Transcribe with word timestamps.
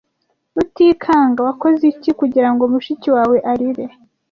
Rutikanga, 0.55 1.39
wakoze 1.47 1.83
iki 1.93 2.11
kugirango 2.19 2.63
mushiki 2.71 3.07
wawe 3.15 3.37
arire? 3.51 3.85